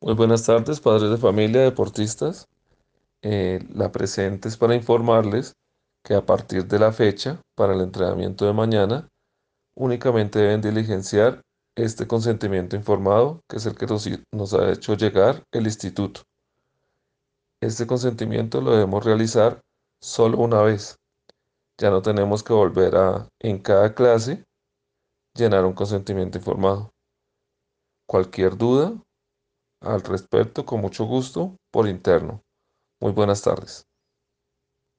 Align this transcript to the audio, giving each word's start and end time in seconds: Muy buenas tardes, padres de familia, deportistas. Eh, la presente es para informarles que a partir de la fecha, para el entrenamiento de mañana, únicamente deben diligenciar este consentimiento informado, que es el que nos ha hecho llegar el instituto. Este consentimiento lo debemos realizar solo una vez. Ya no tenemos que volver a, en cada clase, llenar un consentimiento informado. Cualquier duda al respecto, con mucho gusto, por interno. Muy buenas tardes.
Muy 0.00 0.14
buenas 0.14 0.44
tardes, 0.44 0.80
padres 0.80 1.10
de 1.10 1.16
familia, 1.16 1.62
deportistas. 1.62 2.46
Eh, 3.22 3.66
la 3.74 3.90
presente 3.90 4.48
es 4.48 4.56
para 4.56 4.76
informarles 4.76 5.54
que 6.04 6.14
a 6.14 6.24
partir 6.24 6.66
de 6.66 6.78
la 6.78 6.92
fecha, 6.92 7.40
para 7.56 7.74
el 7.74 7.80
entrenamiento 7.80 8.46
de 8.46 8.52
mañana, 8.52 9.08
únicamente 9.74 10.38
deben 10.38 10.62
diligenciar 10.62 11.42
este 11.76 12.06
consentimiento 12.06 12.76
informado, 12.76 13.40
que 13.48 13.56
es 13.56 13.66
el 13.66 13.74
que 13.76 13.86
nos 13.86 14.54
ha 14.54 14.70
hecho 14.70 14.94
llegar 14.94 15.42
el 15.52 15.66
instituto. 15.66 16.22
Este 17.66 17.84
consentimiento 17.84 18.60
lo 18.60 18.70
debemos 18.70 19.04
realizar 19.04 19.60
solo 20.00 20.38
una 20.38 20.62
vez. 20.62 21.00
Ya 21.80 21.90
no 21.90 22.00
tenemos 22.00 22.44
que 22.44 22.52
volver 22.52 22.94
a, 22.94 23.28
en 23.40 23.58
cada 23.58 23.92
clase, 23.92 24.44
llenar 25.34 25.64
un 25.64 25.72
consentimiento 25.72 26.38
informado. 26.38 26.92
Cualquier 28.08 28.56
duda 28.56 28.92
al 29.82 30.00
respecto, 30.02 30.64
con 30.64 30.80
mucho 30.80 31.06
gusto, 31.06 31.56
por 31.72 31.88
interno. 31.88 32.40
Muy 33.00 33.10
buenas 33.10 33.42
tardes. 33.42 33.84